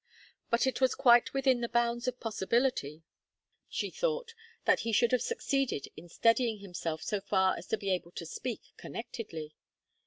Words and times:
But 0.49 0.65
it 0.65 0.81
was 0.81 0.95
quite 0.95 1.31
within 1.31 1.61
the 1.61 1.69
bounds 1.69 2.07
of 2.07 2.19
possibility, 2.19 3.03
she 3.69 3.91
thought, 3.91 4.33
that 4.65 4.79
he 4.79 4.91
should 4.91 5.11
have 5.11 5.21
succeeded 5.21 5.89
in 5.95 6.09
steadying 6.09 6.57
himself 6.57 7.03
so 7.03 7.21
far 7.21 7.55
as 7.55 7.67
to 7.67 7.77
be 7.77 7.91
able 7.93 8.09
to 8.13 8.25
speak 8.25 8.61
connectedly. 8.77 9.53